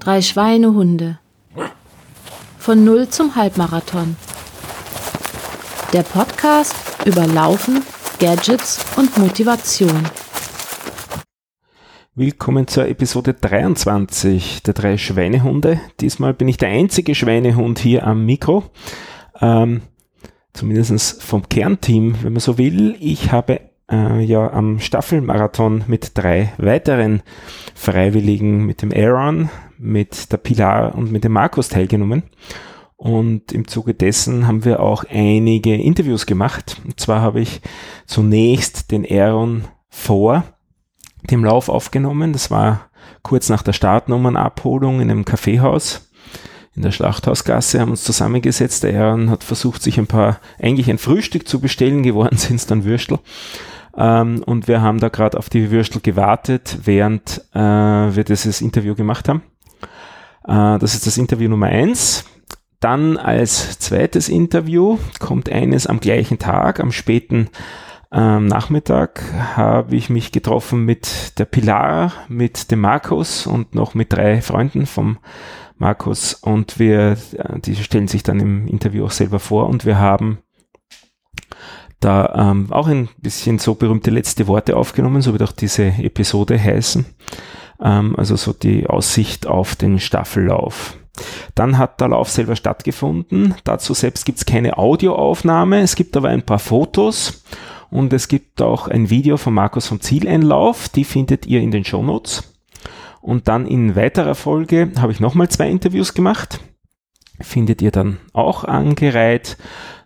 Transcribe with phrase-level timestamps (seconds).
[0.00, 1.18] Drei Schweinehunde.
[2.58, 4.16] Von Null zum Halbmarathon.
[5.94, 6.74] Der Podcast
[7.06, 7.82] über Laufen,
[8.18, 10.08] Gadgets und Motivation.
[12.14, 15.80] Willkommen zur Episode 23 der drei Schweinehunde.
[16.00, 18.64] Diesmal bin ich der einzige Schweinehund hier am Mikro.
[19.40, 19.80] Ähm,
[20.52, 22.94] zumindest vom Kernteam, wenn man so will.
[23.00, 27.22] Ich habe äh, ja am Staffelmarathon mit drei weiteren
[27.74, 32.24] Freiwilligen, mit dem Aaron, mit der Pilar und mit dem Markus teilgenommen.
[32.96, 36.80] Und im Zuge dessen haben wir auch einige Interviews gemacht.
[36.84, 37.60] Und zwar habe ich
[38.06, 40.44] zunächst den Aaron vor
[41.30, 42.32] dem Lauf aufgenommen.
[42.32, 42.90] Das war
[43.22, 46.08] kurz nach der Startnummernabholung in einem Kaffeehaus
[46.74, 48.82] in der Schlachthausgasse, haben uns zusammengesetzt.
[48.82, 52.66] Der Aaron hat versucht, sich ein paar, eigentlich ein Frühstück zu bestellen, geworden sind es
[52.66, 53.18] dann Würstel.
[53.96, 58.94] Ähm, und wir haben da gerade auf die Würstel gewartet, während äh, wir dieses Interview
[58.94, 59.42] gemacht haben.
[60.46, 62.24] Äh, das ist das Interview Nummer eins.
[62.80, 67.48] Dann als zweites Interview kommt eines am gleichen Tag, am späten
[68.10, 69.22] ähm, Nachmittag
[69.56, 74.86] habe ich mich getroffen mit der Pilar, mit dem Markus und noch mit drei Freunden
[74.86, 75.18] vom
[75.78, 79.98] Markus und wir, äh, die stellen sich dann im Interview auch selber vor und wir
[79.98, 80.38] haben
[82.04, 86.62] da ähm, auch ein bisschen so berühmte letzte Worte aufgenommen, so wird auch diese Episode
[86.62, 87.04] heißen.
[87.82, 90.96] Ähm, also so die Aussicht auf den Staffellauf.
[91.54, 93.54] Dann hat der Lauf selber stattgefunden.
[93.64, 97.44] Dazu selbst gibt es keine Audioaufnahme, es gibt aber ein paar Fotos
[97.90, 101.84] und es gibt auch ein Video von Markus vom Zieleinlauf, die findet ihr in den
[101.84, 102.54] Shownotes.
[103.20, 106.58] Und dann in weiterer Folge habe ich nochmal zwei Interviews gemacht.
[107.40, 109.56] Findet ihr dann auch angereiht.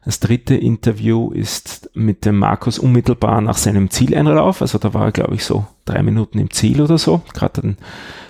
[0.06, 4.62] Das dritte Interview ist mit dem Markus unmittelbar nach seinem Zieleinlauf.
[4.62, 7.22] Also da war er, glaube ich, so drei Minuten im Ziel oder so.
[7.34, 7.76] Gerade den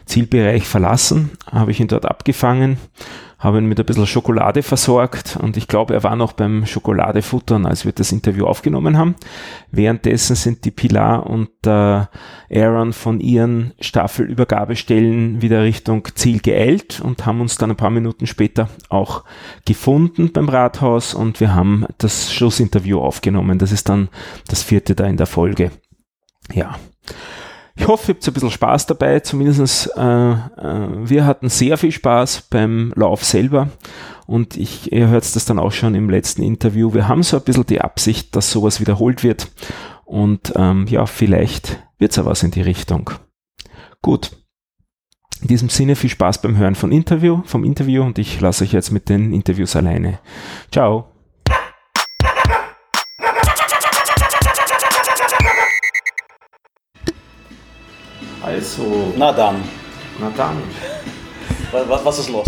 [0.07, 2.79] Zielbereich verlassen, habe ich ihn dort abgefangen
[3.47, 7.65] habe ihn mit ein bisschen Schokolade versorgt und ich glaube, er war noch beim Schokoladefuttern,
[7.65, 9.15] als wir das Interview aufgenommen haben.
[9.71, 12.11] Währenddessen sind die Pilar und der
[12.53, 18.27] Aaron von ihren Staffelübergabestellen wieder Richtung Ziel geeilt und haben uns dann ein paar Minuten
[18.27, 19.23] später auch
[19.65, 23.61] gefunden beim Rathaus und wir haben das Schlussinterview aufgenommen.
[23.61, 24.09] Das ist dann
[24.49, 25.71] das vierte da in der Folge.
[26.53, 26.75] Ja.
[27.79, 29.21] Ich hoffe, ihr habt ein bisschen Spaß dabei.
[29.21, 30.37] Zumindest äh, äh,
[31.05, 33.69] wir hatten sehr viel Spaß beim Lauf selber.
[34.27, 36.93] Und ich, ihr hört das dann auch schon im letzten Interview.
[36.95, 39.51] Wir haben so ein bisschen die Absicht, dass sowas wiederholt wird.
[40.05, 43.11] Und ähm, ja, vielleicht wird es ja was in die Richtung.
[44.03, 44.31] Gut.
[45.43, 48.73] In diesem Sinne viel Spaß beim Hören von Interview, vom Interview und ich lasse euch
[48.73, 50.19] jetzt mit den Interviews alleine.
[50.73, 51.16] Ciao.
[58.57, 59.13] Also.
[59.19, 59.57] Na dann.
[60.19, 60.57] Na dann.
[61.73, 62.47] Was, was ist los?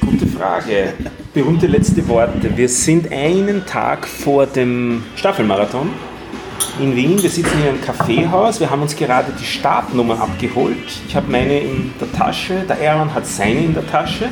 [0.00, 0.94] Gute Frage.
[1.32, 2.56] Berühmte letzte Worte.
[2.56, 5.90] Wir sind einen Tag vor dem Staffelmarathon
[6.80, 7.22] in Wien.
[7.22, 8.58] Wir sitzen hier im Kaffeehaus.
[8.58, 11.00] Wir haben uns gerade die Startnummer abgeholt.
[11.06, 12.64] Ich habe meine in der Tasche.
[12.68, 14.30] Der Aaron hat seine in der Tasche.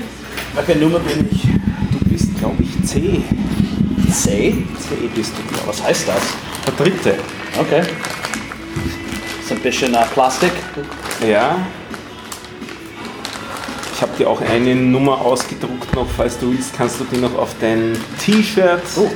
[0.57, 1.43] Welche Nummer bin ich?
[1.43, 3.23] Du bist, glaube ich, C.
[4.11, 4.65] C?
[4.81, 6.23] C bist du, glaube Was heißt das?
[6.67, 7.15] Der dritte.
[7.57, 7.83] Okay.
[9.49, 10.53] Ist ein bisschen äh, Plastik.
[11.27, 11.57] Ja.
[13.95, 17.35] Ich habe dir auch eine Nummer ausgedruckt noch, falls du willst, kannst du die noch
[17.35, 19.11] auf dein T-Shirt Oh.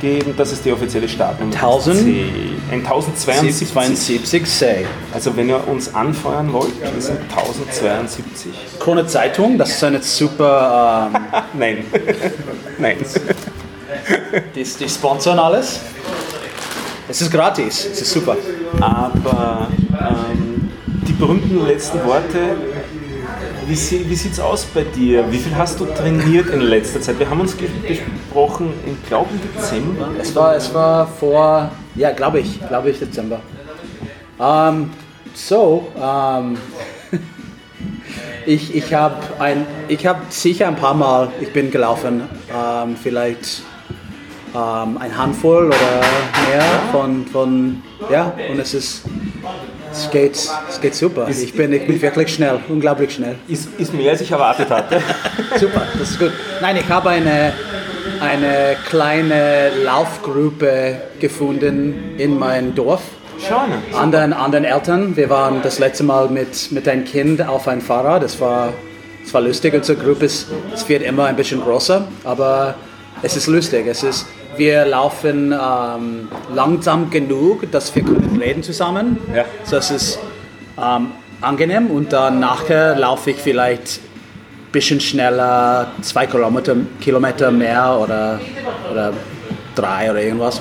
[0.00, 0.34] geben.
[0.36, 1.52] Das ist die offizielle Startnummer.
[1.52, 1.96] 1000?
[1.98, 2.30] C.
[2.70, 3.72] 1072.
[3.72, 4.86] 72 C.
[5.12, 8.52] Also wenn ihr uns anfeuern wollt, wir sind 1072.
[8.78, 11.10] Krone Zeitung, das ist eine super.
[11.12, 11.22] Ähm,
[11.58, 11.84] Nein.
[12.78, 12.98] Nein.
[14.54, 15.80] die, die sponsern alles.
[17.10, 18.36] Es ist gratis, es ist super.
[18.80, 20.70] Aber ähm,
[21.08, 22.56] die berühmten letzten Worte,
[23.66, 23.74] wie,
[24.08, 25.24] wie sieht es aus bei dir?
[25.30, 27.18] Wie viel hast du trainiert in letzter Zeit?
[27.18, 30.08] Wir haben uns ge- besprochen, im glaube Dezember.
[30.20, 33.40] Es war, es war vor, ja, glaube ich, glaube ich, Dezember.
[34.40, 34.90] Ähm,
[35.34, 36.58] so, ähm,
[38.46, 39.16] ich, ich habe
[40.06, 42.22] habe sicher ein paar Mal, ich bin gelaufen,
[42.54, 43.62] ähm, vielleicht
[44.54, 46.00] ähm, ein Handvoll oder
[46.48, 49.02] mehr von, von, ja, und es ist,
[49.92, 51.28] es geht, es geht super.
[51.28, 53.36] Ich bin, ich bin wirklich schnell, unglaublich schnell.
[53.48, 55.00] Ist, ist mehr als ich erwartet hatte.
[55.58, 56.32] Super, das ist gut.
[56.60, 57.52] Nein, ich habe eine,
[58.20, 63.02] eine kleine Laufgruppe gefunden in meinem Dorf.
[63.46, 63.98] Schon.
[63.98, 65.16] Anderen, anderen Eltern.
[65.16, 68.22] Wir waren das letzte Mal mit, mit einem Kind auf ein Fahrrad.
[68.22, 68.72] Das war,
[69.24, 69.74] das war lustig.
[69.74, 72.74] Unsere Gruppe ist, es wird immer ein bisschen größer, aber
[73.22, 73.86] es ist lustig.
[73.86, 74.26] Es ist,
[74.60, 79.16] wir laufen ähm, langsam genug, dass wir können reden zusammen.
[79.34, 79.46] Ja.
[79.64, 80.18] Es ist
[80.78, 87.96] ähm, angenehm und dann nachher laufe ich vielleicht ein bisschen schneller, zwei Kilometer, Kilometer mehr
[87.98, 88.38] oder,
[88.92, 89.14] oder
[89.74, 90.60] drei oder irgendwas.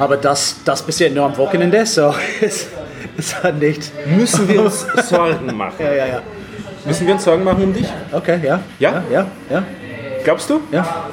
[0.00, 3.92] Aber das, das passiert nur am Wochenende, so es hat nicht.
[4.08, 5.76] Müssen wir uns Sorgen machen?
[5.78, 6.22] Ja, ja, ja.
[6.84, 7.86] Müssen wir uns Sorgen machen um dich?
[8.10, 8.60] Okay, ja.
[8.80, 9.04] Ja?
[9.08, 9.62] Ja, ja,
[10.24, 10.60] Glaubst du?
[10.72, 11.08] ja.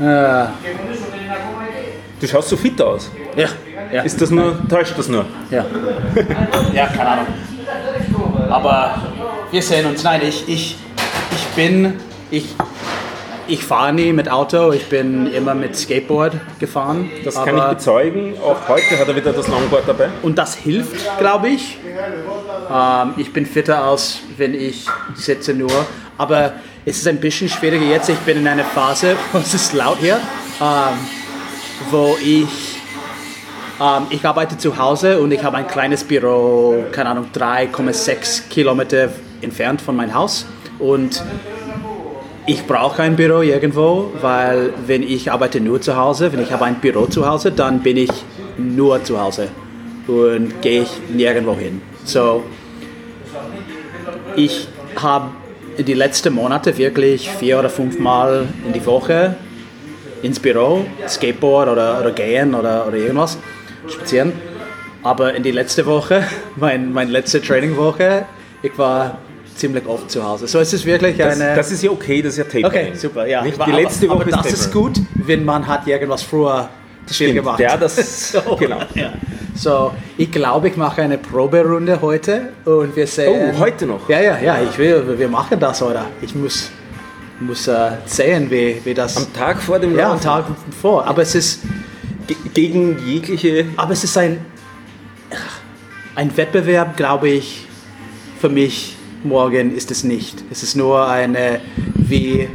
[0.00, 0.52] Ja,
[2.20, 3.10] Du schaust so fit aus.
[3.36, 3.48] ja,
[3.92, 4.02] ja.
[4.02, 5.24] Ist das nur, täuscht das nur?
[5.50, 5.64] Ja.
[6.74, 7.26] ja, keine Ahnung.
[8.50, 9.02] Aber
[9.50, 10.02] wir sehen uns.
[10.04, 10.76] Nein, ich, ich,
[11.32, 11.94] ich bin,
[12.30, 12.54] ich,
[13.48, 17.10] ich fahre nie mit Auto, ich bin immer mit Skateboard gefahren.
[17.24, 18.34] Das kann ich bezeugen.
[18.42, 20.08] Auch heute hat er wieder das Longboard dabei.
[20.22, 21.78] Und das hilft, glaube ich.
[22.72, 25.86] Ähm, ich bin fitter aus, wenn ich sitze nur.
[26.18, 26.52] Aber
[26.84, 28.08] es ist ein bisschen schwieriger jetzt.
[28.08, 30.18] Ich bin in einer Phase, es ist laut hier,
[30.60, 30.98] ähm,
[31.90, 32.46] wo ich
[33.80, 39.08] ähm, ich arbeite zu Hause und ich habe ein kleines Büro, keine Ahnung, 3,6 Kilometer
[39.40, 40.46] entfernt von meinem Haus.
[40.78, 41.22] Und
[42.46, 46.64] ich brauche ein Büro irgendwo, weil wenn ich arbeite nur zu Hause, wenn ich habe
[46.66, 48.10] ein Büro zu Hause, dann bin ich
[48.58, 49.48] nur zu Hause
[50.06, 51.80] und gehe ich nirgendwo hin.
[52.04, 52.42] So,
[54.36, 55.30] ich habe
[55.84, 59.34] die letzten Monate wirklich vier oder fünf Mal in die Woche
[60.22, 63.38] ins Büro, Skateboard oder, oder gehen oder, oder irgendwas,
[63.88, 64.32] spazieren.
[65.02, 66.24] Aber in die letzte Woche,
[66.56, 68.26] mein, meine letzte Trainingwoche,
[68.62, 69.18] ich war
[69.56, 70.46] ziemlich oft zu Hause.
[70.46, 71.54] So es ist wirklich Das, eine...
[71.54, 72.66] das ist ja okay, das ist ja Tapering.
[72.66, 73.42] okay, super, ja.
[73.42, 73.60] Nicht?
[73.60, 76.68] Aber- Die letzte aber, Woche aber das ist ist gut, wenn man hat irgendwas früher
[77.06, 77.60] viel Stimmt, gemacht.
[77.60, 78.78] ja, das- so, genau.
[78.94, 79.12] Ja.
[79.54, 83.52] So, ich glaube, ich mache eine Proberunde heute und wir sehen...
[83.54, 84.08] Oh, heute noch?
[84.08, 86.06] Ja, ja, ja, ich will, wir machen das, oder?
[86.22, 86.70] Ich muss,
[87.40, 89.16] muss äh, sehen, wie, wie das...
[89.16, 90.22] Am Tag vor dem ja, am Laufen.
[90.22, 90.44] Tag
[90.80, 91.06] vor.
[91.06, 91.60] Aber es ist,
[92.26, 93.66] Ge- Gegen jegliche.
[93.76, 94.38] aber es ist ein,
[96.14, 97.66] ein Wettbewerb, glaube ich,
[98.40, 100.42] für mich morgen ist es nicht.
[100.50, 101.60] Es ist nur eine,
[101.96, 102.48] wie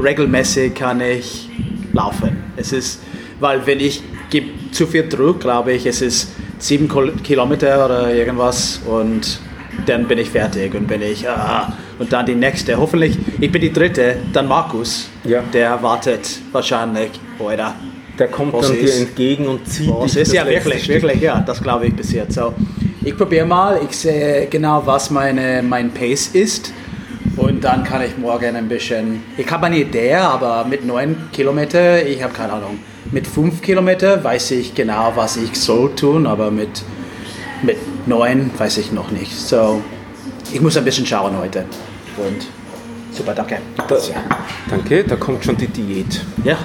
[0.00, 1.48] regelmäßig kann ich
[1.92, 2.36] laufen.
[2.56, 3.00] Es ist,
[3.40, 8.12] weil wenn ich gebe zu viel Druck, glaube ich, es ist sieben Kil- Kilometer oder
[8.12, 9.38] irgendwas und
[9.86, 12.76] dann bin ich fertig und bin ich, ah, und dann die nächste.
[12.76, 15.42] Hoffentlich, ich bin die dritte, dann Markus, Ja.
[15.52, 17.66] der wartet wahrscheinlich heute.
[18.18, 19.00] Der kommt Was dann dir ist?
[19.00, 21.02] entgegen und zieht es dich ist ja wirklich, Stück.
[21.02, 22.34] wirklich, ja, das glaube ich bis jetzt.
[22.34, 22.52] So,
[23.04, 26.72] ich probiere mal, ich sehe genau, was meine, mein Pace ist
[27.36, 32.04] und dann kann ich morgen ein bisschen, ich habe eine Idee, aber mit 9 Kilometer,
[32.06, 32.78] ich habe keine Ahnung.
[33.12, 36.82] Mit 5 Kilometer weiß ich genau, was ich soll tun, aber mit,
[37.62, 37.76] mit
[38.06, 39.38] 9 weiß ich noch nicht.
[39.38, 39.82] So,
[40.50, 41.66] ich muss ein bisschen schauen heute
[42.16, 42.46] und
[43.14, 43.58] super, danke.
[43.86, 43.98] Da,
[44.70, 46.22] danke, da kommt schon die Diät.
[46.42, 46.56] Ja,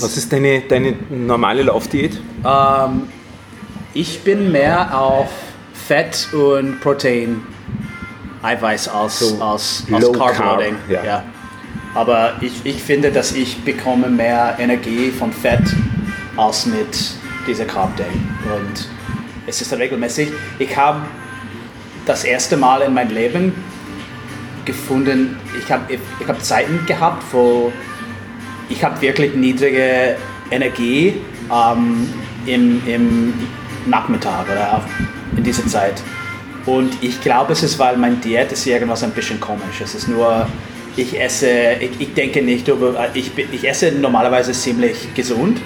[0.00, 2.20] Was ist deine, deine normale Laufdiät?
[2.44, 3.04] Ähm,
[3.94, 5.28] ich bin mehr auf
[5.74, 7.40] Fett und Protein,
[8.42, 11.04] Eiweiß als, So als, als low Carb ja.
[11.04, 11.24] Ja.
[11.94, 15.62] Aber ich, ich finde, dass ich bekomme mehr Energie von Fett
[16.36, 17.12] als mit
[17.46, 18.06] dieser Carb Day.
[18.44, 18.88] Und
[19.46, 20.28] es ist regelmäßig.
[20.58, 21.02] Ich habe
[22.06, 23.52] das erste Mal in meinem Leben
[24.64, 27.72] gefunden, ich habe ich, hab Zeiten gehabt, wo
[28.68, 30.16] ich habe wirklich niedrige
[30.50, 31.14] Energie
[31.52, 32.08] ähm,
[32.46, 33.34] im, im
[33.86, 34.82] Nachmittag oder
[35.36, 36.02] in dieser Zeit.
[36.64, 39.80] Und ich glaube, es ist, weil mein Diät ist irgendwas ein bisschen komisch.
[39.82, 40.46] Es ist nur,
[40.96, 42.68] ich esse, ich, ich denke nicht
[43.14, 45.60] ich, ich esse normalerweise ziemlich gesund,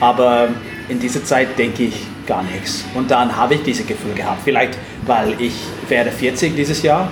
[0.00, 0.48] aber
[0.88, 2.84] in dieser Zeit denke ich gar nichts.
[2.94, 4.40] Und dann habe ich dieses Gefühl gehabt.
[4.44, 5.54] Vielleicht, weil ich
[5.88, 7.10] werde 40 dieses Jahr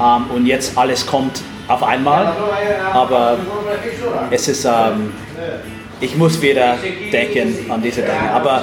[0.00, 2.32] ähm, und jetzt alles kommt auf einmal.
[2.92, 3.38] Aber
[4.30, 5.12] es ist, ähm,
[6.00, 6.76] ich muss wieder
[7.12, 8.30] denken an diese Dinge.
[8.32, 8.62] Aber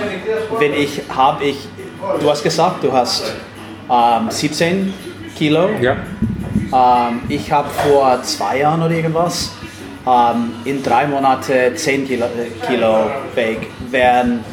[0.59, 1.57] wenn ich habe, ich,
[2.19, 3.33] du hast gesagt, du hast
[3.89, 4.93] ähm, 17
[5.35, 5.69] Kilo.
[5.81, 5.97] Ja.
[6.73, 9.51] Ähm, ich habe vor zwei Jahren oder irgendwas
[10.07, 14.43] ähm, in drei Monaten 10 Kilo, äh, Kilo weg, während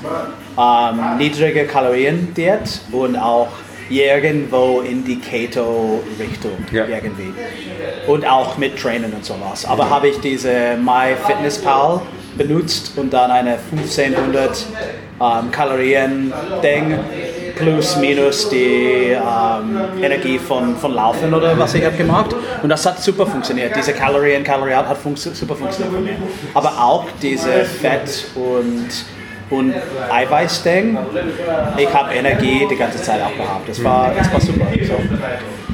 [0.59, 3.49] ähm, niedrige Kalorien Diät und auch
[3.89, 6.87] irgendwo in die Keto-Richtung Ja.
[6.87, 7.35] irgendwie.
[8.07, 9.65] Und auch mit Trainen und sowas.
[9.65, 12.01] Aber habe ich diese MyFitnessPal
[12.37, 14.65] benutzt und dann eine 1500
[15.21, 16.99] ähm, Kalorien Ding
[17.61, 22.35] plus minus die ähm, Energie von, von Laufen oder was ich habe gemacht.
[22.63, 23.75] Und das hat super funktioniert.
[23.77, 26.17] Diese Kalorien, Kaloriat hat funktio super funktioniert für mich.
[26.55, 28.89] Aber auch diese Fett und
[29.51, 29.75] und
[30.09, 30.97] Eiweißding,
[31.77, 33.69] ich habe Energie die ganze Zeit auch gehabt.
[33.69, 34.67] Das war, das war super.
[34.87, 34.95] So,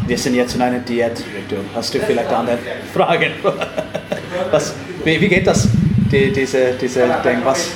[0.06, 1.66] wir sind jetzt in einer Diätrichtung.
[1.74, 2.58] Hast du vielleicht andere
[2.94, 3.32] Fragen?
[4.50, 4.74] Was,
[5.04, 5.68] wie, wie geht das,
[6.10, 7.40] die, diese, diese Ding?
[7.44, 7.68] Was,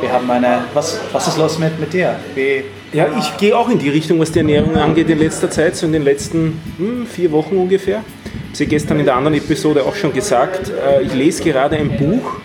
[0.00, 0.66] Wir haben eine.
[0.72, 2.16] Was, was ist los mit, mit dir?
[2.34, 5.74] Wie, Ja, ich gehe auch in die Richtung, was die Ernährung angeht in letzter Zeit,
[5.74, 8.04] so in den letzten hm, vier Wochen ungefähr.
[8.24, 10.70] Ich habe sie gestern in der anderen Episode auch schon gesagt.
[10.70, 12.36] Äh, ich lese gerade ein Buch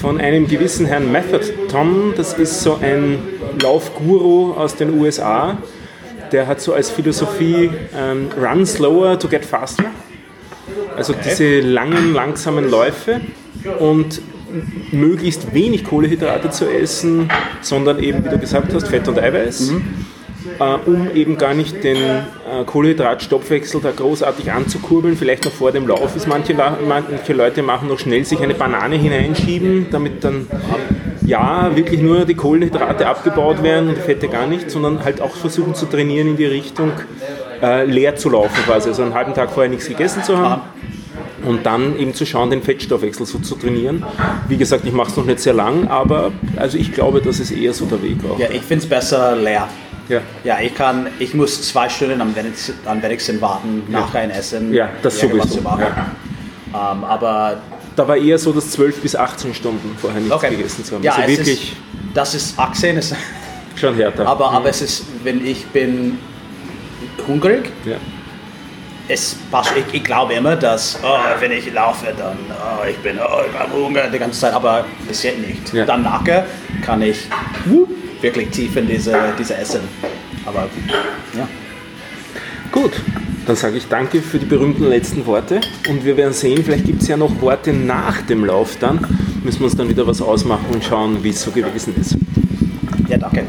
[0.00, 2.14] von einem gewissen Herrn Method Tom.
[2.16, 3.18] Das ist so ein
[3.60, 5.58] Laufguru aus den USA.
[6.32, 9.84] Der hat so als Philosophie ähm, Run slower to get faster.
[10.96, 13.20] Also diese langen, langsamen Läufe
[13.80, 14.22] und
[14.92, 17.30] möglichst wenig Kohlehydrate zu essen,
[17.60, 19.72] sondern eben, wie du gesagt hast, Fett und Eiweiß,
[20.60, 25.16] äh, um eben gar nicht den äh, Kohlenhydratstoffwechsel da großartig anzukurbeln.
[25.16, 28.96] Vielleicht noch vor dem Lauf ist manche, manche Leute machen noch schnell sich eine Banane
[28.96, 30.46] hineinschieben, damit dann
[31.26, 35.34] ja wirklich nur die Kohlenhydrate abgebaut werden und die Fette gar nicht, sondern halt auch
[35.34, 36.92] versuchen zu trainieren in die Richtung
[37.62, 40.62] äh, leer zu laufen quasi, also einen halben Tag vorher nichts gegessen zu haben
[41.44, 44.04] und dann eben zu schauen, den Fettstoffwechsel so zu trainieren.
[44.48, 47.50] Wie gesagt, ich mache es noch nicht sehr lang, aber also ich glaube, das ist
[47.50, 48.38] eher so der Weg auch.
[48.38, 49.68] ja, ich finde es besser leer.
[50.08, 50.20] Ja.
[50.44, 54.72] Ja, ich kann, ich muss zwei Stunden am wenigsten, am wenigsten warten nach ein Essen.
[54.72, 55.86] Ja, das sowieso, zu machen.
[56.74, 57.62] Ähm, aber
[57.96, 60.50] Da war eher so, dass 12 bis 18 Stunden vorher nichts okay.
[60.50, 61.02] gegessen zu haben.
[61.02, 61.76] Ja, also wirklich ist,
[62.12, 63.14] das ist 18, ist,
[63.76, 64.26] schon härter.
[64.26, 66.18] aber, aber es ist, wenn ich bin
[67.26, 67.96] hungrig, ja.
[69.08, 73.18] Es passt, ich, ich glaube immer, dass oh, wenn ich laufe, dann oh, ich bin
[73.18, 75.72] oh, ich habe Hunger die ganze Zeit, aber bis jetzt nicht.
[75.72, 75.84] Ja.
[75.84, 76.46] Dann nachher
[76.82, 77.28] kann ich
[77.66, 77.88] wup,
[78.20, 79.80] wirklich tief in diese, diese Essen.
[80.46, 80.68] Aber
[81.36, 81.48] ja.
[82.72, 82.92] Gut,
[83.46, 87.02] dann sage ich danke für die berühmten letzten Worte und wir werden sehen, vielleicht gibt
[87.02, 89.06] es ja noch Worte nach dem Lauf dann.
[89.44, 92.16] Müssen wir uns dann wieder was ausmachen und schauen, wie es so gewesen ist.
[93.08, 93.44] Ja, danke.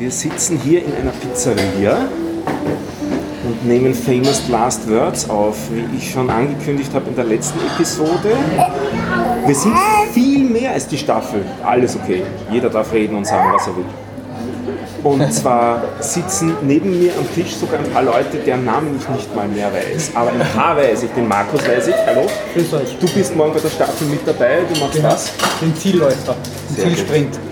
[0.00, 2.08] Wir sitzen hier in einer Pizzeria
[3.44, 8.30] und nehmen Famous Last Words auf, wie ich schon angekündigt habe in der letzten Episode.
[9.44, 9.74] Wir sind
[10.12, 11.44] viel mehr als die Staffel.
[11.62, 12.22] Alles okay.
[12.50, 13.84] Jeder darf reden und sagen, was er will.
[15.02, 19.36] Und zwar sitzen neben mir am Tisch sogar ein paar Leute, deren Namen ich nicht
[19.36, 20.12] mal mehr weiß.
[20.14, 21.10] Aber ein paar weiß ich.
[21.10, 21.94] Den Markus weiß ich.
[22.06, 22.26] Hallo.
[22.54, 22.96] Grüß euch.
[22.98, 24.60] Du bist morgen bei der Staffel mit dabei.
[24.72, 25.32] Du machst was?
[25.60, 26.36] Den Zielläufer,
[26.70, 27.49] den Sehr gut.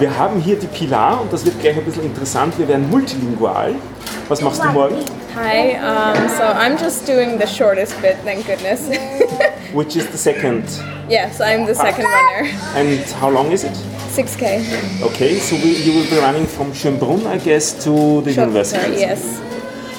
[0.00, 2.58] Wir haben hier die Pilar und das wird gleich ein bisschen interessant.
[2.58, 3.74] Wir werden multilingual.
[4.30, 4.94] Was machst du morgen?
[5.36, 8.88] Hi, um, so I'm just doing the shortest bit, thank goodness.
[9.74, 10.64] Which is the second.
[11.10, 12.48] yes, I'm the second runner.
[12.74, 13.76] And how long is it?
[14.16, 15.02] 6K.
[15.02, 19.00] Okay, so we, you will be running from Schönbrunn, I guess, to the Short university.
[19.00, 19.38] yes.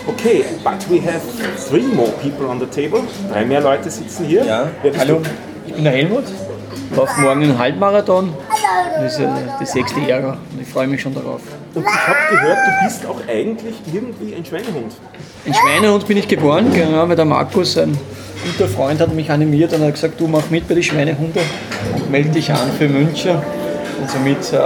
[0.08, 1.22] Okay, but we have
[1.70, 3.04] three more people on the table.
[3.30, 4.46] Drei mehr Leute sitzen hier.
[4.46, 4.68] Ja,
[4.98, 5.30] hallo, du?
[5.68, 6.24] ich bin der Helmut.
[6.96, 8.34] Laufe morgen einen Halbmarathon.
[9.00, 9.28] Das ist äh,
[9.60, 11.42] die sechste Ära und ich freue mich schon darauf.
[11.74, 14.94] Und ich habe gehört, du bist auch eigentlich irgendwie ein Schweinehund.
[15.46, 17.98] Ein Schweinehund bin ich geboren, genau, weil der Markus, ein
[18.46, 21.42] guter Freund, hat mich animiert und hat gesagt, du mach mit bei den Schweinehunde
[21.96, 23.38] und melde dich an für München.
[24.00, 24.60] Und somit äh,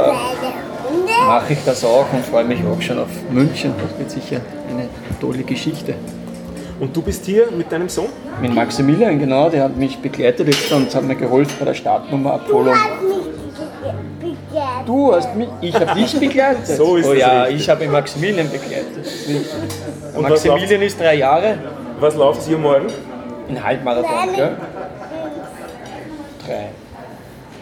[1.27, 3.73] mache ich das auch und freue mich auch schon auf München.
[3.81, 5.95] Das wird sicher eine tolle Geschichte.
[6.79, 8.09] Und du bist hier mit deinem Sohn?
[8.41, 12.75] Mit Maximilian, genau, der hat mich begleitet jetzt und hat mir geholfen bei der Startnummerabholung.
[14.85, 16.67] Du hast mich, ich habe dich begleitet.
[16.67, 17.61] So ist oh es ja, richtig.
[17.61, 19.05] ich habe Maximilian begleitet.
[20.15, 21.57] Und Maximilian ist drei Jahre,
[21.99, 22.87] Was läuft hier morgen?
[23.47, 24.57] ein Halbmarathon, gell?
[26.45, 26.69] Drei.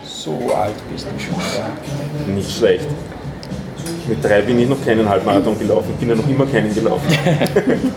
[0.03, 2.33] So alt bist du schon, ja.
[2.33, 2.87] Nicht schlecht.
[4.07, 7.07] Mit drei bin ich noch keinen Halbmarathon gelaufen, bin ja noch immer keinen gelaufen.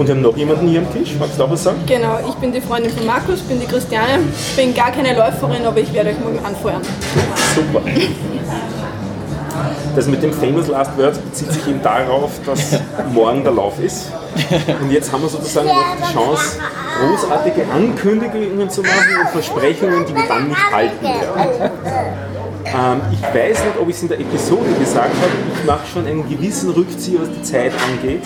[0.00, 1.14] Und wir haben noch jemanden hier am Tisch.
[1.18, 1.82] Magst du auch was sagen?
[1.86, 4.20] Genau, ich bin die Freundin von Markus, bin die Christiane.
[4.56, 6.80] Bin gar keine Läuferin, aber ich werde euch morgen anfeuern.
[7.54, 7.82] Super.
[9.94, 12.80] Das mit dem Famous Last Words bezieht sich eben darauf, dass
[13.12, 14.10] morgen der Lauf ist.
[14.80, 16.58] Und jetzt haben wir sozusagen noch die Chance,
[16.98, 21.70] großartige Ankündigungen zu machen und Versprechungen, die wir dann nicht halten werden.
[22.64, 26.06] Ähm, ich weiß nicht, ob ich es in der Episode gesagt habe, ich mache schon
[26.06, 28.22] einen gewissen Rückzieher, was die Zeit angeht,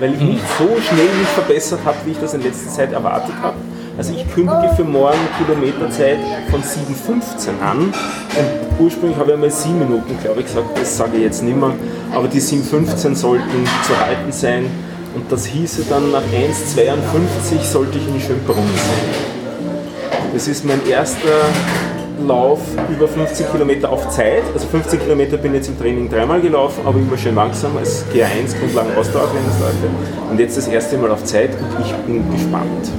[0.00, 3.34] weil ich nicht so schnell mich verbessert habe, wie ich das in letzter Zeit erwartet
[3.42, 3.56] habe.
[3.96, 6.18] Also ich kündige für morgen Kilometerzeit
[6.50, 7.78] von 7,15 an.
[7.78, 11.56] Und ursprünglich habe ich einmal 7 Minuten, glaube ich, gesagt, das sage ich jetzt nicht
[11.56, 11.70] mehr.
[12.12, 14.66] Aber die 7,15 sollten zu halten sein.
[15.14, 19.34] Und das hieße dann nach 1,52 sollte ich in Schönbrunn sein.
[20.32, 21.28] Das ist mein erster
[22.20, 24.42] Lauf über 15 Kilometer auf Zeit.
[24.52, 28.04] Also 15 Kilometer bin ich jetzt im Training dreimal gelaufen, aber immer schön langsam als
[28.12, 29.88] G1 Grundlagen Ausdauertrainingsläufe.
[30.30, 32.90] Und jetzt das erste Mal auf Zeit und ich bin gespannt.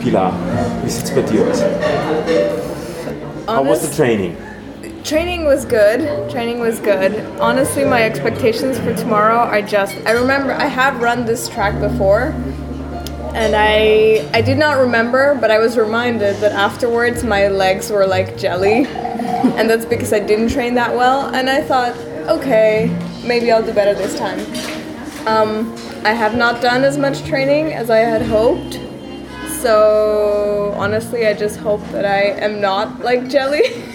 [0.00, 0.32] Pilar,
[0.84, 1.62] wie sieht es bei dir aus?
[3.46, 4.36] How was the training?
[5.04, 6.30] training was good.
[6.30, 7.12] Training was good.
[7.38, 9.94] Honestly, my expectations for tomorrow are just.
[10.06, 12.34] I remember I have run this track before,
[13.34, 18.06] and I I did not remember, but I was reminded that afterwards my legs were
[18.06, 21.34] like jelly, and that's because I didn't train that well.
[21.34, 21.96] And I thought,
[22.28, 24.40] okay, maybe I'll do better this time.
[25.26, 25.72] Um,
[26.04, 28.80] I have not done as much training as I had hoped.
[29.60, 33.62] So honestly, I just hope that I am not like jelly.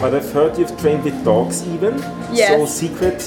[0.00, 1.98] But I've heard you've trained with dogs even.
[2.32, 2.48] Yes.
[2.48, 3.20] So secret,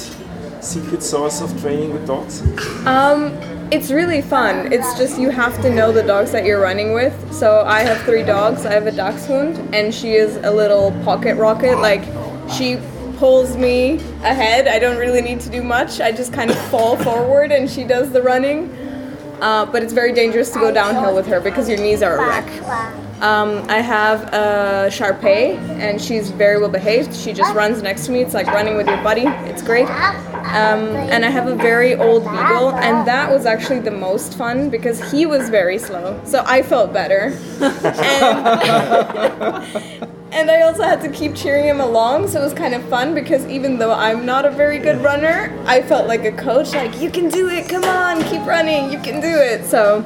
[0.63, 2.41] secret source of training with dogs.
[2.87, 3.37] Um,
[3.73, 4.71] it's really fun.
[4.71, 7.33] It's just you have to know the dogs that you're running with.
[7.33, 8.67] So I have three dogs.
[8.67, 11.79] I have a dachshund, and she is a little pocket rocket.
[11.79, 12.03] Like
[12.51, 12.77] she
[13.17, 14.67] pulls me ahead.
[14.67, 15.99] I don't really need to do much.
[16.01, 18.69] I just kind of fall forward, and she does the running.
[19.41, 22.27] Uh, but it's very dangerous to go downhill with her because your knees are a
[22.27, 22.45] wreck.
[23.23, 27.15] Um, I have a Sharpei, and she's very well behaved.
[27.15, 28.19] She just runs next to me.
[28.19, 29.23] It's like running with your buddy.
[29.49, 29.87] It's great.
[29.87, 34.69] Um, and I have a very old beagle, and that was actually the most fun
[34.69, 36.19] because he was very slow.
[36.25, 37.31] So I felt better.
[37.61, 37.85] and,
[40.33, 43.15] and I also had to keep cheering him along, so it was kind of fun
[43.15, 46.99] because even though I'm not a very good runner, I felt like a coach, like,
[46.99, 49.63] you can do it, come on, keep running, you can do it.
[49.63, 50.03] So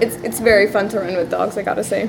[0.00, 2.08] it's, it's very fun to run with dogs, I gotta say.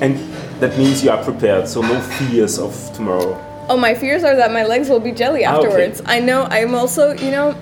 [0.00, 0.16] And
[0.60, 3.44] that means you are prepared, so no fears of tomorrow.
[3.68, 5.66] Oh, my fears are that my legs will be jelly Ah, okay.
[5.66, 6.02] afterwards.
[6.06, 6.44] I know.
[6.50, 7.54] I'm also, you know,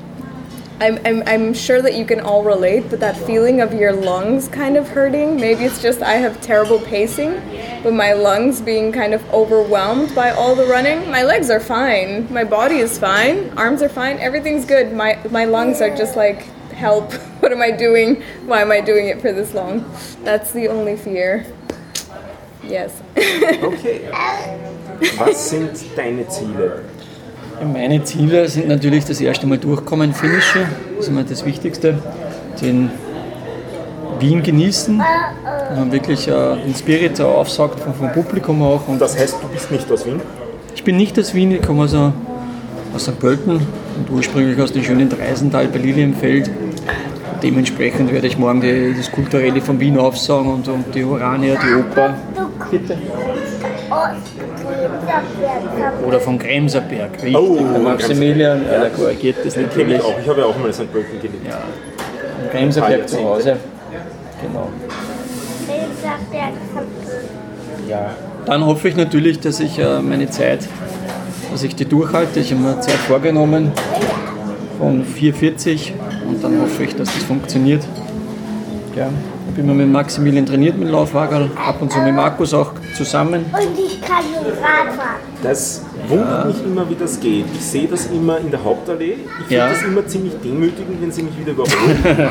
[0.79, 4.47] I'm, I'm, I'm sure that you can all relate, but that feeling of your lungs
[4.49, 5.37] kind of hurting.
[5.37, 7.33] Maybe it's just I have terrible pacing,
[7.83, 11.11] but my lungs being kind of overwhelmed by all the running.
[11.11, 12.31] My legs are fine.
[12.33, 13.51] My body is fine.
[13.57, 14.19] Arms are fine.
[14.19, 14.93] Everything's good.
[14.93, 17.13] My my lungs are just like, help.
[17.47, 18.23] What am I doing?
[18.47, 19.85] Why am I doing it for this long?
[20.25, 21.47] That's the only fear.
[22.69, 22.93] Yes.
[23.63, 24.01] Okay.
[25.19, 26.83] Was sind deine Ziele?
[27.73, 31.99] Meine Ziele sind natürlich das erste Mal durchkommen, Finisher, das ist immer das Wichtigste.
[32.61, 32.91] Den
[34.19, 35.03] Wien genießen,
[35.71, 36.33] wenn man wirklich äh,
[36.65, 38.87] den Spirit aufsaugt vom, vom Publikum auch.
[38.89, 40.21] Und Das heißt, du bist nicht aus Wien?
[40.75, 42.13] ich bin nicht aus Wien, ich komme also
[42.95, 43.19] aus St.
[43.19, 46.51] Pölten und ursprünglich aus dem schönen Dreisental bei Lilienfeld.
[47.43, 51.75] Dementsprechend werde ich morgen die, das Kulturelle von Wien aufsagen und, und die Urania, die
[51.75, 52.15] Oper.
[52.71, 52.99] Bitte.
[56.07, 57.13] Oder vom Kremserberg.
[57.15, 59.99] Richtig, Oh, der Maximilian, ja, der korrigiert das Kenn natürlich.
[59.99, 60.19] ich auch.
[60.21, 60.93] Ich habe ja auch mal in St.
[60.93, 61.47] Pölten gelebt.
[61.47, 61.59] Ja,
[62.43, 63.57] am Kremserberg zu Hause.
[64.43, 64.69] Genau.
[67.89, 68.11] Ja.
[68.47, 70.61] Dann hoffe ich natürlich, dass ich äh, meine Zeit,
[71.51, 72.41] dass ich die durchhalte.
[72.41, 73.73] Ich habe mir Zeit vorgenommen
[74.79, 75.93] von 4,40
[76.29, 77.83] und dann hoffe ich, dass das funktioniert.
[78.97, 79.09] Ja.
[79.49, 82.73] Ich bin mal mit Maximilian trainiert mit dem Laufwagen, ab und zu mit Markus auch
[82.97, 83.47] zusammen.
[83.53, 85.17] Und ich kann Rad fahren.
[85.43, 87.47] Das wundert mich immer, wie das geht.
[87.55, 89.13] Ich sehe das immer in der Hauptallee.
[89.15, 89.69] Ich finde Ja.
[89.71, 92.03] das immer ziemlich demütigend, wenn sie mich wieder überholen.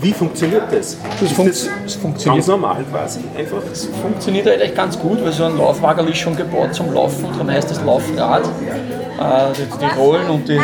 [0.00, 0.96] wie funktioniert das?
[1.20, 2.36] Das funkt- das das funktioniert.
[2.46, 3.20] ganz normal quasi?
[3.36, 3.58] Einfach
[4.02, 7.70] funktioniert eigentlich ganz gut, weil so ein Laufwagen ist schon gebaut zum Laufen, darum heißt
[7.70, 8.44] das Laufrad.
[8.44, 10.60] Äh, die, die Rollen und die.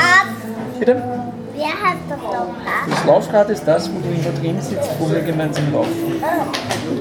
[0.79, 1.03] Bitte?
[2.91, 3.51] Das Laufrad?
[3.51, 5.91] Ist das, wo du immer drin sitzt, wo wir gemeinsam laufen.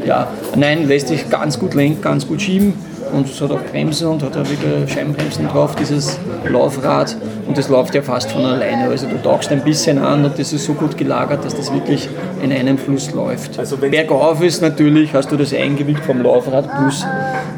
[0.05, 2.73] Ja, nein, lässt sich ganz gut lenken, ganz gut schieben
[3.13, 7.15] und es hat auch Bremsen und hat auch wieder Scheibenbremsen drauf, dieses Laufrad.
[7.47, 8.89] Und das läuft ja fast von alleine.
[8.89, 12.07] Also du tauchst ein bisschen an und das ist so gut gelagert, dass das wirklich
[12.41, 13.59] in einem Fluss läuft.
[13.59, 17.05] Also wenn- Bergauf ist natürlich, hast du das Eigengewicht vom Laufrad plus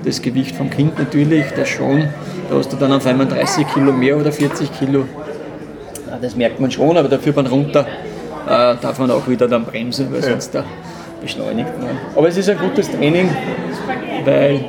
[0.03, 2.07] das Gewicht vom Kind natürlich, das schon.
[2.49, 5.05] Da hast du dann auf einmal 30 Kilo mehr oder 40 Kilo.
[6.23, 7.85] Das merkt man schon, aber dafür beim runter
[8.47, 10.63] äh, darf man auch wieder dann bremsen, weil sonst da
[11.21, 11.97] beschleunigt man.
[12.15, 13.29] Aber es ist ein gutes Training,
[14.23, 14.63] weil,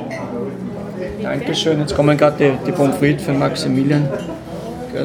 [1.23, 4.09] Dankeschön, jetzt kommen gerade die, die Pommes frites für Maximilian.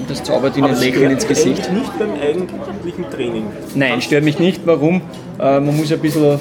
[0.08, 1.68] Das zaubert ihnen Lächeln ins stört Gesicht.
[1.68, 3.46] eigentlich nicht beim eigentlichen Training.
[3.76, 4.62] Nein, stört mich nicht.
[4.64, 5.02] Warum?
[5.38, 6.40] Äh, man muss ein bisschen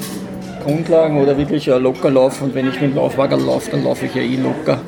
[0.64, 2.44] Grundlagen oder wirklich äh, locker laufen.
[2.44, 4.80] Und wenn ich mit dem Laufwagen laufe, dann laufe ich ja eh locker.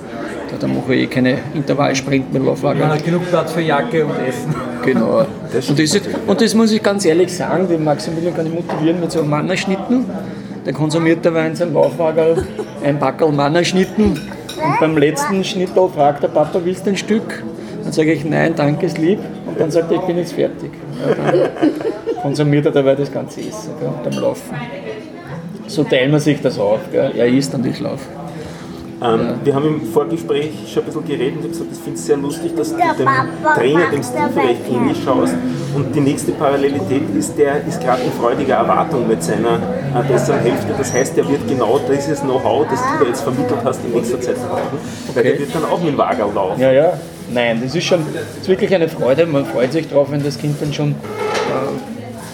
[0.53, 2.87] Da- Dann mache ich eh keine Intervallsprint mit dem Laufwagen.
[2.87, 4.55] Hat genug Platz für Jacke und Essen.
[4.85, 5.21] Genau.
[5.21, 9.01] und, das ist, und das muss ich ganz ehrlich sagen, den Maximilian kann ich motivieren
[9.01, 10.05] mit so einem Mannerschnitten.
[10.67, 12.45] Der konsumiert dabei in seinem Laufwagen
[12.85, 14.05] ein Packerl Mannerschnitten.
[14.13, 17.43] Und beim letzten Schnittel fragt der Papa, willst du ein Stück?
[17.83, 19.19] Dann sage ich, nein, danke, ist lieb.
[19.47, 20.71] Und dann sagt er, ich bin jetzt fertig.
[21.01, 21.51] Ja, dann
[22.23, 24.55] konsumiert er dabei das ganze Essen gell, beim Laufen.
[25.67, 26.79] So teilen wir sich das auf.
[26.93, 27.11] Gell.
[27.17, 28.05] Er isst und ich laufe.
[29.03, 31.99] Ähm, Wir haben im Vorgespräch schon ein bisschen geredet und ich habe gesagt, ich finde
[31.99, 33.09] es sehr lustig, dass du dem
[33.55, 35.35] Trainer, dem Steve, recht ähnlich schaust.
[35.75, 40.41] Und die nächste Parallelität ist, der ist gerade in freudiger Erwartung mit seiner äh, besseren
[40.41, 40.75] Hälfte.
[40.77, 44.21] Das heißt, er wird genau dieses Know-how, das du da jetzt vermittelt hast, in nächster
[44.21, 44.79] Zeit brauchen.
[45.15, 46.61] Weil der wird dann auch mit dem Wagen laufen.
[46.61, 46.93] Ja, ja.
[47.33, 49.27] Nein, das ist schon das ist wirklich eine Freude.
[49.27, 50.95] Man freut sich drauf, wenn das Kind dann schon äh,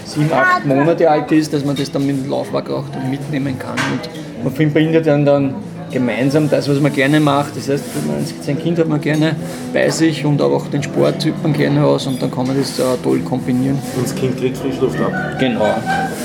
[0.04, 3.59] sieben, acht Monate alt ist, dass man das dann mit dem Laufwagen auch dann mitnehmen
[3.59, 3.76] kann.
[3.92, 5.54] Und man verbindet dann, dann
[5.90, 7.57] gemeinsam das, was man gerne macht.
[7.57, 9.37] Das heißt, wenn man sein Kind hat man gerne
[9.72, 12.79] bei sich und auch den Sport übt man gerne aus und dann kann man das
[12.79, 13.79] äh, toll kombinieren.
[13.96, 15.12] Und das Kind kriegt Frischluft ab.
[15.38, 15.74] Genau.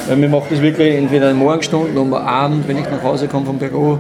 [0.08, 3.28] Weil wir machen das wirklich entweder in Morgenstunden oder am Abend, wenn ich nach Hause
[3.28, 4.00] komme vom Büro.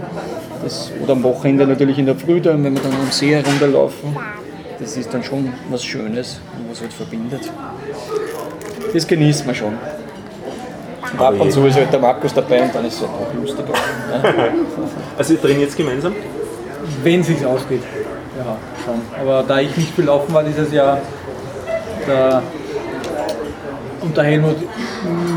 [0.63, 4.15] Das, oder am Wochenende natürlich in der Früh dann, wenn wir dann am See herunterlaufen.
[4.79, 7.51] Das ist dann schon was Schönes, was halt verbindet.
[8.93, 9.73] Das genießt man schon.
[11.17, 13.73] Ab und zu ist halt der Markus dabei und dann ist es auch lustiger.
[13.73, 14.33] Ja.
[15.17, 16.13] Also ihr trainiert jetzt gemeinsam?
[17.03, 17.83] Wenn es sich ausgeht.
[18.35, 18.99] Ja, schon.
[19.21, 20.99] Aber da ich nicht belaufen war dieses Jahr,
[22.07, 22.41] da
[24.03, 24.57] und der Helmut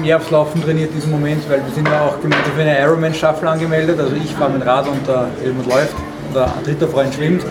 [0.03, 3.47] mehr aufs Laufen trainiert diesen Moment, weil wir sind ja auch gemeinsam für eine Ironman-Staffel
[3.47, 3.99] angemeldet.
[4.01, 5.95] Also ich fahre mit dem Rad und der Helmut läuft
[6.27, 7.45] und der dritte Freund schwimmt.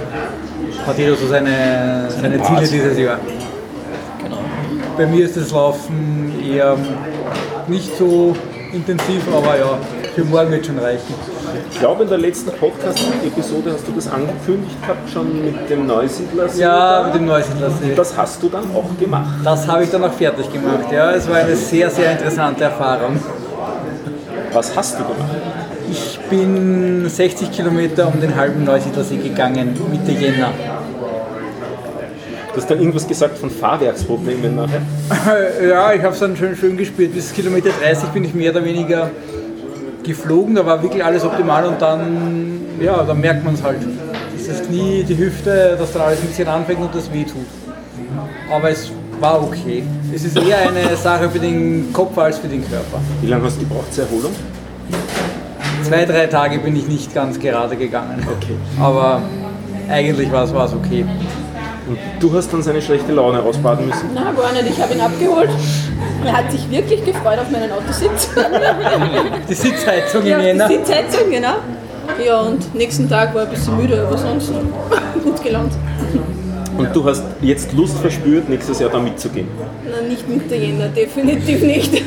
[0.85, 3.19] Hat jeder so seine, seine Ziele dieses Jahr.
[4.21, 4.39] Genau.
[4.97, 6.77] Bei mir ist das Laufen eher
[7.67, 8.35] nicht so
[8.71, 9.77] intensiv, aber ja,
[10.15, 11.13] für morgen wird schon reichen.
[11.71, 16.47] Ich glaube, in der letzten Podcast-Episode hast du das angekündigt gehabt, schon mit dem Neusiedler.
[16.57, 17.95] Ja, mit dem Neusiedlersee.
[17.95, 19.39] Das hast du dann auch gemacht.
[19.43, 20.91] Das habe ich dann auch fertig gemacht.
[20.91, 23.19] Ja, es war eine sehr, sehr interessante Erfahrung.
[24.53, 25.35] Was hast du gemacht?
[25.91, 30.51] Ich bin 60 Kilometer um den halben Neusiedlersee gegangen, Mitte Jänner.
[32.55, 34.81] Du hast dann irgendwas gesagt von Fahrwerksproblemen nachher.
[35.61, 37.13] Ja, ich habe es dann schön, schön gespielt.
[37.13, 39.11] Bis Kilometer 30 bin ich mehr oder weniger
[40.03, 43.79] geflogen, da war wirklich alles optimal und dann, ja, dann merkt man es halt.
[44.37, 47.45] Das ist nie die Hüfte, dass dann alles ein bisschen anfängt und das wehtut.
[48.49, 48.89] Aber es
[49.19, 49.83] war okay.
[50.13, 53.01] Es ist eher eine Sache für den Kopf als für den Körper.
[53.21, 54.31] Wie lange hast du gebraucht zur Erholung?
[55.83, 58.25] Zwei, drei Tage bin ich nicht ganz gerade gegangen.
[58.37, 58.55] Okay.
[58.79, 59.21] Aber
[59.89, 61.05] eigentlich war es okay.
[61.87, 64.09] Und du hast dann seine schlechte Laune ausbaden müssen?
[64.13, 64.69] Na, gar nicht.
[64.69, 65.49] Ich habe ihn abgeholt.
[66.25, 68.29] Er hat sich wirklich gefreut auf meinen Autositz.
[69.49, 70.67] Die Sitzheizung ja, in Jänner.
[70.67, 71.55] die Sitzheizung, genau.
[72.25, 74.51] Ja, und nächsten Tag war er ein bisschen müde, aber sonst
[75.23, 75.73] gut gelaunt.
[76.77, 79.47] Und du hast jetzt Lust verspürt, nächstes Jahr da mitzugehen.
[79.89, 82.01] Na, nicht mit der Jänner, definitiv nicht.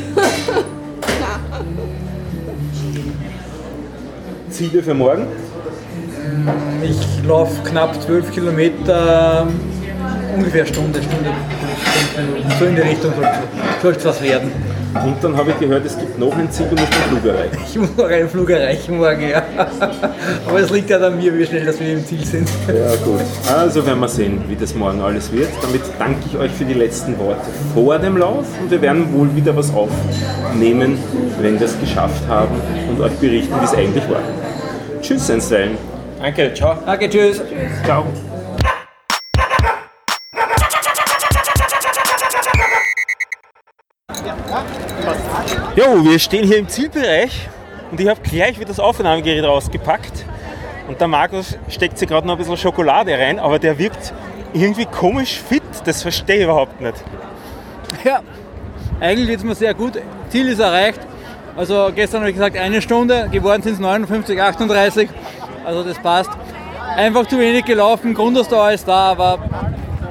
[4.50, 5.26] Ziele für morgen?
[6.82, 9.46] Ich laufe knapp 12 Kilometer,
[10.38, 11.30] ungefähr Stunde, Stunde,
[12.14, 12.52] Stunde Minuten.
[12.58, 13.12] So in die Richtung
[13.82, 14.52] soll es was werden.
[14.94, 17.58] Und dann habe ich gehört, es gibt noch ein Ziel, du musst den Flug erreichen.
[17.68, 19.42] Ich muss noch einen Flug erreichen morgen, ja.
[20.48, 22.48] Aber es liegt ja an mir, wie schnell dass wir im Ziel sind.
[22.66, 23.20] Ja, gut.
[23.54, 25.50] Also werden wir sehen, wie das morgen alles wird.
[25.60, 27.42] Damit danke ich euch für die letzten Worte
[27.74, 30.98] vor dem Lauf und wir werden wohl wieder was aufnehmen,
[31.40, 32.56] wenn wir es geschafft haben
[32.88, 34.22] und euch berichten, wie es eigentlich war.
[35.02, 35.76] Tschüss, einstweilen.
[36.18, 36.78] Danke, ciao.
[36.84, 37.42] Danke, tschüss.
[37.84, 38.06] Ciao.
[45.78, 47.48] Jo, wir stehen hier im Zielbereich
[47.92, 50.24] und ich habe gleich wieder das Aufnahmegerät rausgepackt.
[50.88, 54.12] Und der Markus steckt sich gerade noch ein bisschen Schokolade rein, aber der wirkt
[54.52, 55.62] irgendwie komisch fit.
[55.84, 56.96] Das verstehe ich überhaupt nicht.
[58.02, 58.22] Ja,
[58.98, 59.92] eigentlich geht es mir sehr gut.
[60.30, 60.98] Ziel ist erreicht.
[61.56, 65.08] Also gestern habe ich gesagt eine Stunde, geworden sind es 59, 38.
[65.64, 66.30] Also das passt.
[66.96, 69.38] Einfach zu wenig gelaufen, Grundausdauer ist da, aber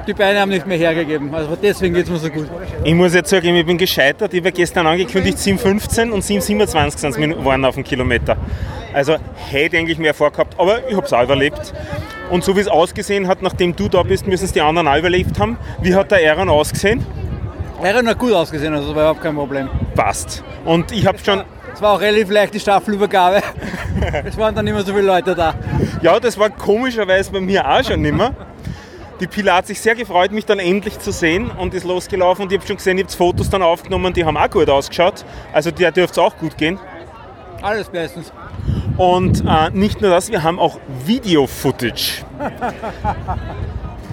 [0.08, 1.32] die Beine haben nicht mehr hergegeben.
[1.34, 2.48] Also deswegen geht es mir so gut.
[2.82, 4.32] Ich muss jetzt sagen, ich bin gescheitert.
[4.32, 8.36] Ich habe gestern angekündigt 7,15 und 7,27 sind es waren auf den Kilometer.
[8.92, 9.16] Also
[9.50, 11.74] hätte eigentlich mehr vorgehabt, aber ich habe es auch überlebt.
[12.30, 14.96] Und so wie es ausgesehen hat, nachdem du da bist, müssen es die anderen auch
[14.96, 15.58] überlebt haben.
[15.82, 17.04] Wie hat der Aaron ausgesehen?
[17.82, 19.68] Aaron hat gut ausgesehen, also das war überhaupt kein Problem.
[19.94, 20.42] Passt.
[20.64, 21.42] Und ich habe schon,
[21.74, 23.40] Es war auch relativ leicht die Staffelübergabe.
[24.24, 25.54] es waren dann nicht mehr so viele Leute da.
[26.02, 28.34] ja, das war komischerweise bei mir auch schon nimmer.
[29.20, 32.44] Die Pila hat sich sehr gefreut, mich dann endlich zu sehen und ist losgelaufen.
[32.44, 35.24] Und ich habe schon gesehen, ihr habt Fotos dann aufgenommen, die haben auch gut ausgeschaut.
[35.52, 36.78] Also der dürfte es auch gut gehen.
[37.60, 38.32] Alles bestens.
[38.96, 42.24] Und äh, nicht nur das, wir haben auch Video-Footage.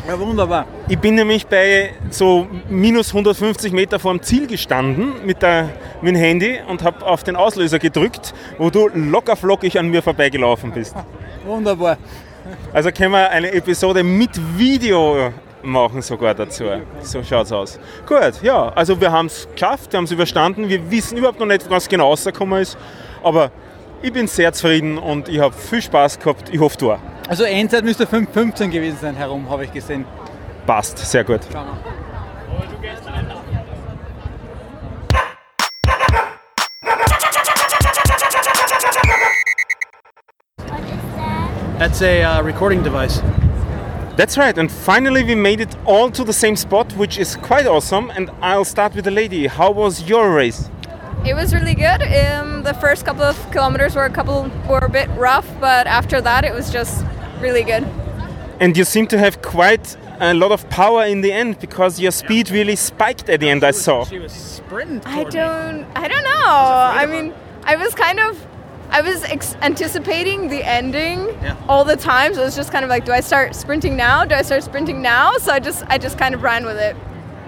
[0.08, 0.68] Ja, wunderbar.
[0.88, 5.70] Ich bin nämlich bei so minus 150 Meter vorm Ziel gestanden mit, der,
[6.02, 10.04] mit dem Handy und habe auf den Auslöser gedrückt, wo du locker flockig an mir
[10.04, 10.96] vorbeigelaufen bist.
[11.44, 11.98] Wunderbar.
[12.74, 15.32] Also können wir eine Episode mit Video
[15.64, 16.66] machen sogar dazu.
[17.02, 17.80] So schaut's aus.
[18.06, 20.70] Gut, ja, also wir haben es geschafft, wir haben es überstanden.
[20.70, 22.78] Wir wissen überhaupt noch nicht, was genau rausgekommen ist,
[23.24, 23.52] aber
[24.02, 26.50] ich bin sehr zufrieden und ich habe viel Spaß gehabt.
[26.54, 27.00] Ich hoffe, du auch.
[27.28, 30.06] Also Endzeit müsste 5,15 gewesen sein herum, habe ich gesehen.
[30.68, 31.42] Passt, sehr gut.
[31.52, 33.35] Schauen wir.
[41.96, 43.22] That's a uh, recording device.
[44.18, 47.66] That's right, and finally we made it all to the same spot, which is quite
[47.66, 48.10] awesome.
[48.10, 49.48] And I'll start with the lady.
[49.48, 50.70] How was your race?
[51.26, 52.02] It was really good.
[52.02, 56.20] Um, the first couple of kilometers were a couple were a bit rough, but after
[56.20, 57.06] that it was just
[57.40, 57.88] really good.
[58.60, 62.12] And you seem to have quite a lot of power in the end because your
[62.12, 63.64] speed really spiked at the end.
[63.64, 64.04] I saw.
[64.04, 65.02] She was sprinting.
[65.06, 66.44] I don't I don't know.
[66.44, 68.46] I mean, I was kind of
[68.96, 71.58] I was ex- anticipating the ending Yeah.
[71.68, 74.24] all the time, so it was just kind of like, do I start sprinting now?
[74.24, 75.34] Do I start sprinting now?
[75.38, 76.96] So I just I just kind of ran with it,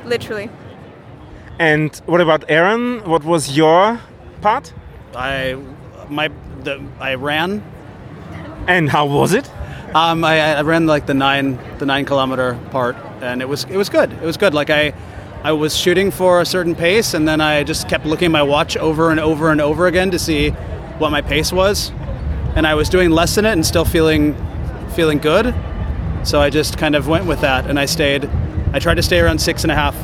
[0.05, 0.49] literally.
[1.57, 2.99] And what about Aaron?
[3.09, 3.99] What was your
[4.41, 4.73] part?
[5.15, 5.55] I
[6.09, 6.27] my
[6.65, 7.63] the I ran.
[8.67, 9.49] And how was it?
[9.95, 13.77] Um, I, I ran like the nine the nine kilometer part, and it was it
[13.77, 14.11] was good.
[14.11, 14.53] It was good.
[14.53, 14.91] Like I
[15.45, 18.43] I was shooting for a certain pace, and then I just kept looking at my
[18.43, 20.53] watch over and over and over again to see
[20.99, 21.91] what my pace was,
[22.55, 24.35] and I was doing less than it and still feeling
[24.95, 25.53] feeling good.
[26.23, 28.29] So I just kind of went with that, and I stayed.
[28.73, 29.95] I tried to stay around six and a half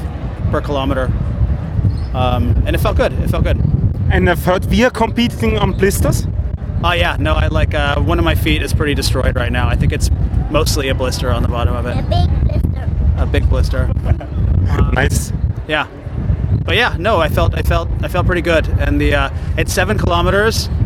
[0.52, 1.12] per kilometer,
[2.14, 3.14] um, and it felt good.
[3.14, 3.58] It felt good.
[4.12, 6.28] And I've heard we are competing on blisters.
[6.84, 9.68] Oh yeah, no, I like uh, one of my feet is pretty destroyed right now.
[9.68, 10.10] I think it's
[10.52, 12.30] mostly a blister on the bottom of it, A big
[12.70, 12.90] blister.
[13.18, 13.92] a big blister.
[14.94, 15.32] Nice.
[15.68, 15.88] Yeah,
[16.66, 18.68] but yeah, no, I felt I felt I felt pretty good.
[18.80, 20.83] And the uh, at seven kilometers, the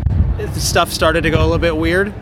[0.54, 2.14] stuff started to go a little bit weird.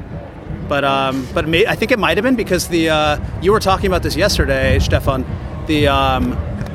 [0.68, 3.61] But um, but may, I think it might have been because the uh, you were
[3.61, 5.24] talking about this yesterday, Stefan.
[5.66, 6.31] The um,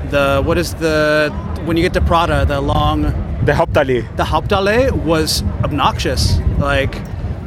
[0.09, 1.29] the what is the
[1.65, 3.01] when you get to Prada, the long
[3.45, 4.15] The Hauptallee.
[4.15, 6.39] the Hauptallee was obnoxious.
[6.57, 6.95] Like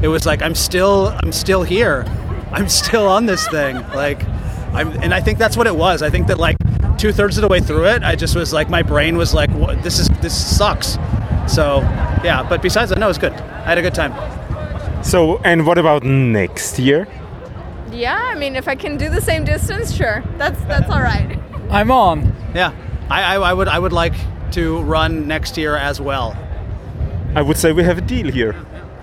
[0.03, 2.05] it was like I'm still I'm still here.
[2.53, 3.77] I'm still on this thing.
[3.95, 4.23] Like
[4.73, 6.03] I'm and I think that's what it was.
[6.03, 6.57] I think that like
[6.99, 9.51] two thirds of the way through it, I just was like my brain was like,
[9.51, 10.97] what, this is this sucks.
[11.47, 11.81] So
[12.25, 13.33] yeah, but besides that, no, it's good.
[13.33, 14.13] I had a good time.
[15.05, 17.07] So, and what about next year?
[17.93, 21.39] Yeah, I mean, if I can do the same distance, sure, that's that's all right.
[21.71, 22.35] I'm on.
[22.55, 22.73] Yeah,
[23.11, 24.15] I, I, I would I would like
[24.53, 26.37] to run next year as well.
[27.35, 28.55] I would say we have a deal here.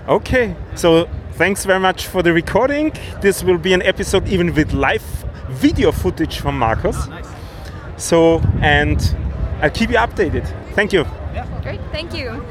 [0.08, 2.92] Okay, so thanks very much for the recording.
[3.20, 5.04] This will be an episode even with live
[5.48, 7.08] video footage from Marcos.
[7.96, 8.98] So, and
[9.60, 10.46] I'll keep you updated.
[10.74, 11.04] Thank you.
[11.92, 12.44] Great, thank you.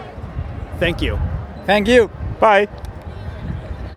[0.80, 1.20] Thank you.
[1.66, 2.10] Thank you.
[2.40, 2.68] Bye.